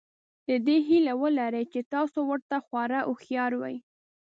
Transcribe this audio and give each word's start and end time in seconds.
د 0.47 0.49
دې 0.65 0.77
هیله 0.87 1.13
ولرئ 1.21 1.63
چې 1.73 1.79
تاسو 1.93 2.19
ورته 2.29 2.55
خورا 2.65 2.99
هوښیار 3.07 3.51
وئ. 3.61 3.75